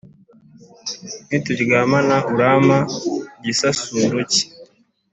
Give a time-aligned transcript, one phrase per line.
[1.27, 2.77] Nituryamana urampa
[3.43, 4.43] gisasuro ki